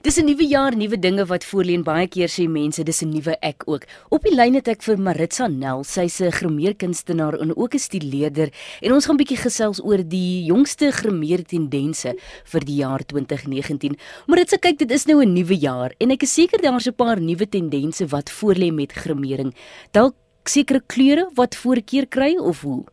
[0.00, 3.10] Dis 'n nuwe jaar, nuwe dinge wat voorlê en baie keer sê mense dis 'n
[3.12, 3.84] nuwe ek ook.
[4.08, 8.48] Op die lyn het ek vir Maritsa Nel, sy's 'n grimeerkunstenaar en ook 'n stileerder
[8.80, 13.98] en ons gaan 'n bietjie gesels oor die jongste grimeertendense vir die jaar 2019.
[14.26, 17.20] Maritsa, kyk, dit is nou 'n nuwe jaar en ek is seker daar's 'n paar
[17.20, 19.54] nuwe tendense wat voorlê met grimering.
[19.92, 20.14] Dalk
[20.44, 22.84] sekere kleure wat voorkeur kry of hoe?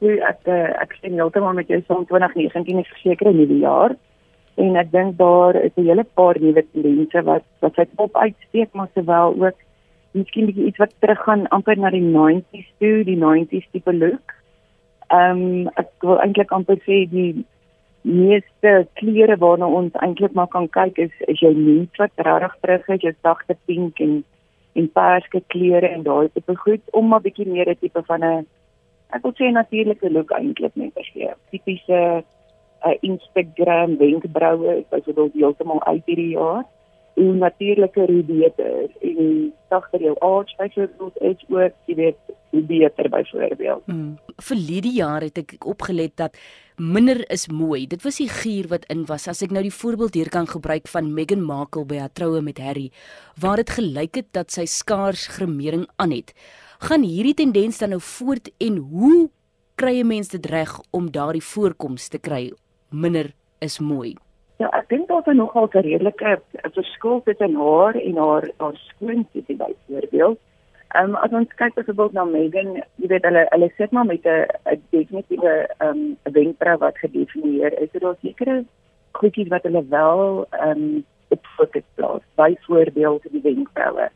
[0.00, 3.94] Ja, ek eh, ek sien heeltemal met jou son 2019 is 'n nuwe jaar
[4.56, 8.70] en ek dink daar is 'n hele paar nuwe tendense wat wat sy op uitsteek
[8.72, 9.58] maar sowel ook
[10.12, 14.32] miskien bietjie iets wat teruggaan amper na die 90s toe, die 90s tipe look.
[15.08, 17.44] Ehm um, ek wil eintlik amper sê die
[18.06, 22.88] meeste kleure waarna ons eintlik maar kan kyk is is jou nuut wat regtig terug
[22.88, 24.24] is, jou sagte pink en
[24.76, 28.46] en perske kleure en daai tipe goed om maar bietjie meer 'n tipe van 'n
[29.14, 31.30] ek wil sê natuurlike look eintlik net te gee.
[31.50, 32.24] Tipiese
[32.84, 36.64] uh, Instagram wenkbroue byvoorbeeld heeltemal uit hierdie jaar.
[37.16, 42.18] En natuurlike hoe beter is en sagter jou arch byvoorbeeld is ook jy weet
[42.50, 43.82] hoe beter byvoorbeeld.
[43.84, 44.18] Hmm.
[44.36, 46.36] Vir hierdie jaar het ek opgelet dat
[46.76, 47.86] minder is mooi.
[47.88, 49.28] Dit was die gier wat in was.
[49.32, 52.60] As ek nou die voorbeeld hier kan gebruik van Meghan Markle by haar troue met
[52.60, 52.90] Harry,
[53.40, 56.34] waar dit gelyk het dat sy skaars gremering aan het.
[56.84, 59.30] Gaan hierdie tendens dan nou voort en hoe
[59.76, 62.52] kry 'n mens dit reg om daardie voorkoms te kry
[62.90, 64.16] minder is mooi.
[64.56, 66.40] Ja, ek dink daar is nogal 'n redelike
[66.72, 70.38] verskil tussen haar en haar haar skoonsietjie byvoorbeeld.
[70.94, 74.24] Ehm um, as ons kyk byvoorbeeld na Megan, jy weet hulle hulle sit maar met
[74.24, 77.90] 'n 'n definitiewe ehm um, wenkbrau wat gedefinieer is.
[77.92, 78.64] So daar sekere
[79.12, 82.22] goedjies wat hulle wel ehm um, op fokus plaas.
[82.34, 84.08] Byvoorbeeld die wenkbraue.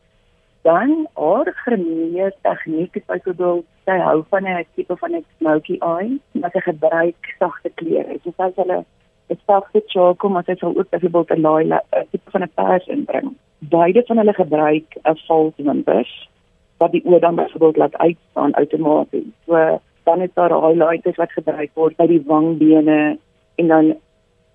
[0.61, 6.19] Dan haar grimeer tegniek is byvoorbeeld sy hou van 'n tipe van 'n smoky eye,
[6.39, 8.19] maar sy gebruik sagte kleure.
[8.23, 8.85] So sy hulle
[9.29, 13.35] 'n sagte choco, maar sy sal ook byvoorbeeld 'n 'n tipe van 'n pers inbring.
[13.59, 16.29] Beide van hulle gebruik 'n false numbers
[16.77, 19.33] wat die oë dan byvoorbeeld laat uitstaan outomaties.
[19.45, 23.17] So dan is daar highlighters wat gebruik word by die wangbene
[23.55, 23.85] en dan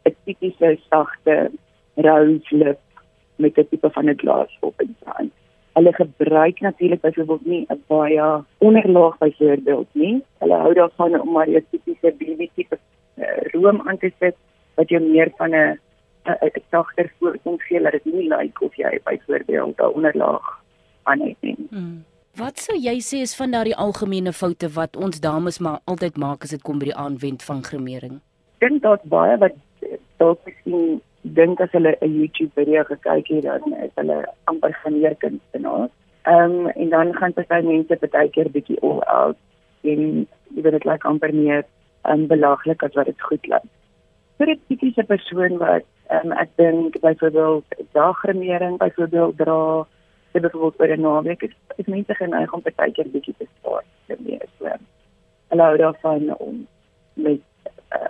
[0.04, 1.50] 'n tipiese sagte
[1.94, 2.80] rose lip
[3.36, 5.30] met 'n tipe van 'n glas op in sy
[5.76, 10.24] hulle gebruik natuurlik byvoorbeeld nie 'n baie onderlaag byvoorbeeld nie.
[10.38, 12.78] Hulle hou daarvan om maar 'n tipiese baby tipe
[13.18, 14.36] uh, room aan te sit
[14.74, 15.78] wat jy meer van 'n
[16.24, 20.62] 'n sagter voorkoms gee dat dit nie lyk like of jy byvoorbeeld 'n onderlaag
[21.02, 21.56] aan het nie.
[21.70, 22.04] Hmm.
[22.34, 26.42] Wat sou jy sê is van daardie algemene foute wat ons dames maar altyd maak
[26.42, 28.20] as dit kom by die aanwend van gremering?
[28.58, 29.54] Dink daar's baie wat
[30.16, 31.00] dalk miskien
[31.34, 35.90] dink as hulle 'n YouTube video gekyk het dan is hulle amper geneer kunstenaars.
[36.22, 39.36] Ehm um, en dan gaan party mense baie keer bietjie all out
[39.82, 41.64] en jy weet dit lyk amper meer
[42.04, 43.66] um, belaglik as wat dit goed lyk.
[44.38, 49.86] Vir 'n tipiese persoon wat ehm um, ek dink byvoorbeeld dagremering byvoorbeeld dra,
[50.32, 53.84] dit byvoorbeeld vir 'n naweek is, is mense geneig om baie keer bietjie te spaar
[54.06, 54.70] vir meer so.
[55.48, 56.66] Hulle hou daarvan om
[57.14, 57.40] met
[57.94, 58.08] uh,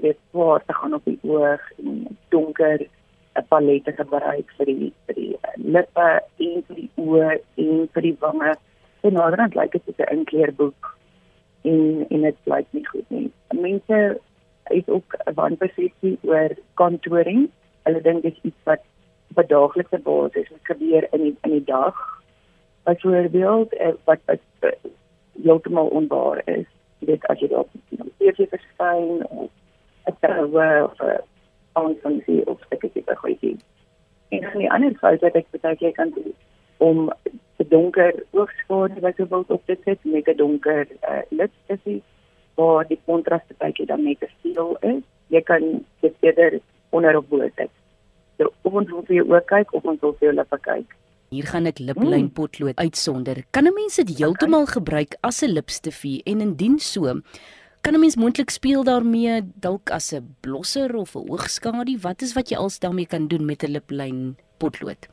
[0.00, 2.86] dit swaar te gaan op die oog en donker
[3.34, 6.08] 'n palette gebruik vir die vir die uh, lippe
[6.46, 7.30] en vir die oë
[7.64, 8.54] en vir die wange.
[9.00, 10.96] En naderhand lyk dit soos 'n inkleerboek
[11.62, 13.30] en en dit lyk nie goed nie.
[13.50, 14.20] Mense
[14.64, 17.50] het ook wanpersepsie oor contouring.
[17.82, 18.82] Hulle dink dit is iets wat
[19.30, 21.96] op 'n daaglikse basis gebeur in die, in die dag.
[22.84, 24.40] Byvoorbeeld eh, wat wat
[25.42, 26.66] heeltemal onbaar is.
[26.98, 29.50] Jy weet as jy dalk op TV verskyn of
[30.24, 31.22] troue of 'n
[31.72, 33.62] aanvangsie of sulke tipe goedjies.
[34.28, 36.34] En dan die ander fout wat ek baie keer kan doen
[36.76, 37.12] om
[37.56, 42.02] te donker oogskade byvoorbeeld op te sit met 'n donker uh, lipstifie
[42.54, 45.02] waar die kontras baie keer dan net te veel is.
[45.26, 46.60] Jy kan dit eerder
[46.90, 47.70] onder op bo sit.
[48.38, 50.94] So of ons wil vir jou oog kyk of ons wil vir jou lippe kyk.
[51.34, 52.34] Hier gaan ek liplyn hmm.
[52.36, 53.42] potlood uitsonder.
[53.50, 57.20] Kan 'n mens dit heeltemal gebruik as 'n lipstifie en indien so,
[57.84, 61.98] kan 'n mens moontlik speel daarmee dalk as 'n blosser of 'n oogskadu?
[62.00, 65.08] Wat is wat jy als daarmee kan doen met 'n liplyn potlood?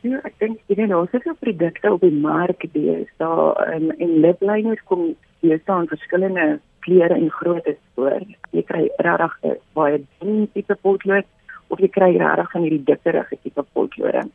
[0.00, 4.20] Ja, ek dink jy weet het ook produkte op die mark dis daar um, en
[4.20, 8.22] lipliners kom hier staan verskillende kleure en grootte voor.
[8.50, 9.36] Jy kry regtig
[9.72, 11.26] baie dun tipe potlood
[11.68, 14.30] of jy kry regtig van hierdie dikkerige tipe potlood.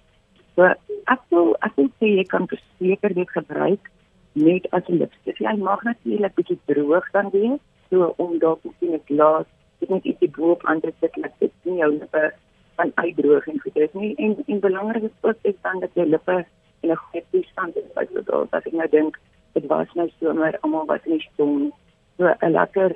[0.56, 0.64] So
[1.06, 3.90] ek wil ek wil sê jy kan verseker dit gebruik
[4.34, 5.25] net as 'n lipstif.
[5.46, 7.60] Hy mag natuurlik bietjie droog dan wees,
[7.90, 9.46] so om dalk miskien 'n glas,
[9.80, 12.34] dit net ietsie bo-op aan te sit dat dit nie jou lippe
[12.76, 14.16] van uitdroog en goed is nie.
[14.16, 16.46] En en belangrik is ook is dan dat jou lippe
[16.82, 17.94] in 'n goeie toestand is.
[17.94, 19.20] Byvoorbeeld as ek nou dink
[19.54, 21.72] dit was nou somer almal was in die son,
[22.18, 22.96] so 'n lekker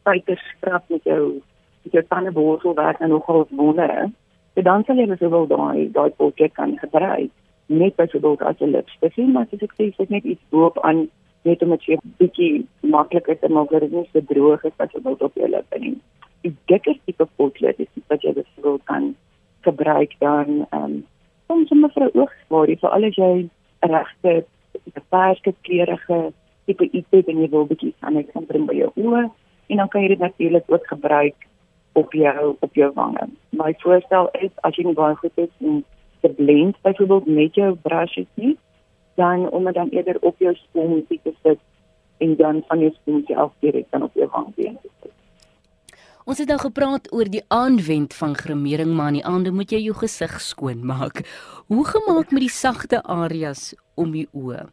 [0.00, 1.42] spyker skrap met jou
[1.82, 4.10] jou tandeborsel werk nou nogal wonder.
[4.54, 7.30] So dan sal jy byvoorbeeld daai daai potjie kan gebruik
[7.66, 11.08] net as 'n lipstif, maar as ek sê dit net iets boop aan
[11.46, 14.92] net om dit 'n bietjie makliker te maak dat dit nie so droog is as
[15.02, 15.96] wat op jou lippe nie.
[16.42, 19.14] Die dikker tipe potlood is wat jy byvoorbeeld kan
[19.60, 21.04] gebruik dan ehm um,
[21.46, 23.48] soms om vir 'n oogswaardie vir al as jy
[23.80, 24.44] regte
[24.94, 26.32] beperkte kleurige
[26.66, 29.30] tipe iets het en jy wil bietjie aan ek kan bring by jou oë
[29.66, 31.46] en dan kan jy dit natuurlik ook gebruik
[31.92, 33.28] op jou op jou wange.
[33.50, 35.84] My voorstel is as jy nie baie goed is om
[36.20, 38.56] te blend byvoorbeeld met jou brushes nie,
[39.16, 41.60] dan om dit dan eerder op jou sponsie te sit
[42.18, 45.12] en dan van jou sponsie af direk dan op jou wangbeen te sit.
[46.26, 49.78] Ons het nou gepraat oor die aanwend van gremering, maar aan die aande moet jy
[49.84, 51.22] jou gesig skoon maak.
[51.70, 54.64] Hoe gemaak met die sagte areas om die oë?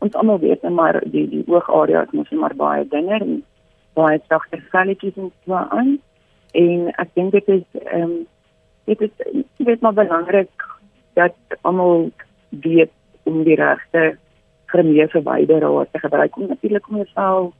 [0.00, 3.42] Ons almal weet net maar die die oogareas moet maar baie dinner en
[3.98, 5.98] baie sagte velletjies en so aan.
[6.54, 8.14] En ek dink dit is ehm um,
[8.86, 10.66] dit is dit maar belangrik
[11.18, 12.10] dat almal
[12.48, 12.94] weet
[13.30, 14.04] om die regte
[14.72, 17.52] gremee verwyderaar te gebruik om natuurlik om jouself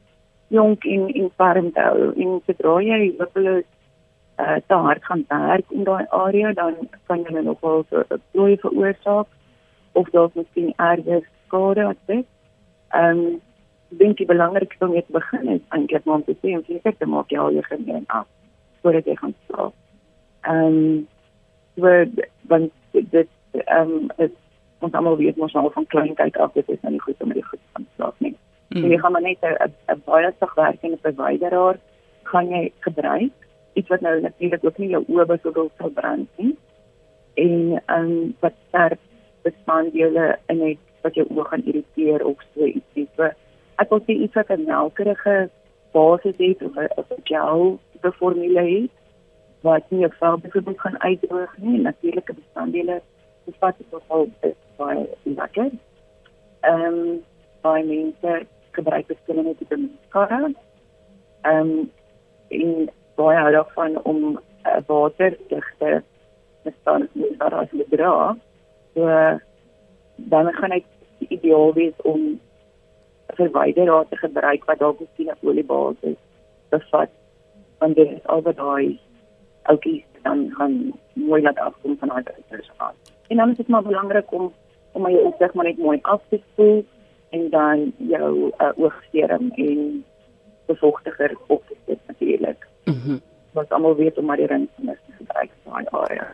[0.51, 3.67] jonk en en warm te hou en sodra jy hopeloos
[4.43, 6.75] uh, te hard gaan werk in daai area dan
[7.11, 9.29] kan jy nog wel so 'n bloei veroorsaak
[9.93, 12.27] of dalk miskien erge skade wat dit.
[12.89, 13.39] Ehm
[13.91, 17.31] dink die belangrikste om te begin is eintlik om te sien of jy seker maak
[17.31, 18.27] jy al jou gremee af
[18.83, 19.75] voordat jy gaan slaap.
[20.41, 21.07] Ehm
[21.85, 22.13] um,
[22.53, 24.31] want dit ehm um, is
[24.81, 27.33] ons almal weet mos nou van klein tyd af dit is nou nie goed om
[27.33, 28.35] dit goed aan te slaap nie.
[28.69, 28.81] Mm.
[28.81, 31.79] So jy gaan maar net 'n baie sag werkende verwyderaar
[32.23, 33.37] kan jy gebruik
[33.75, 36.57] iets wat nou natuurlik ook nie jou oë byvoorbeeld sal brand nie.
[37.35, 38.99] En ehm um, wat sterk
[39.43, 43.09] bestanddele in het wat jou oë gaan irriteer of so ietsie.
[43.17, 43.31] So
[43.77, 45.51] ek wil sê iets wat 'n melkerige
[45.93, 46.77] basis het of
[47.11, 48.91] 'n gel beformule het
[49.61, 51.81] wat nie jou vel byvoorbeeld gaan uitdroog nie.
[51.81, 53.03] Natuurlike bestanddele
[53.51, 54.29] bevat dit nogal
[54.77, 55.71] baie lekker.
[56.61, 57.23] Ehm um,
[57.61, 60.41] baie mense gebruik verskillende tipe mascara.
[61.43, 61.91] Ehm um,
[62.49, 66.03] en baie hou daarvan om uh, waterdigte
[66.65, 68.37] mascara te dra.
[68.95, 69.07] So
[70.17, 70.85] dan gaan dit
[71.29, 72.41] ideaal wees om
[73.27, 76.19] verwyderaar te gebruik wat dalk miskien 'n oliebasis
[76.69, 77.11] bevat
[77.79, 79.01] want dit is al wat daai
[79.63, 83.10] ouetjies dan gaan mooi laat afkom van daai resultaat.
[83.31, 84.53] En dan is dit maar belangrik om
[84.93, 86.85] om jou opsig maar net mooi af te spoel
[87.31, 90.05] en dan jou uh, oogserum en
[90.67, 92.67] bevochtiger op te sit natuurlik.
[92.85, 93.11] Mhm.
[93.11, 93.21] Mm
[93.53, 96.27] Wat almal weet om maar die rinsmis te gebruik vir daai area.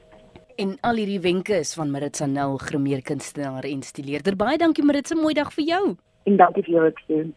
[0.57, 4.37] En al hierdie wenke is van Maritza Nel, grimeerkunstenaar en stileerder.
[4.37, 5.97] Baie dankie Maritza, mooi dag vir jou.
[6.25, 7.33] En dankie vir jou ook.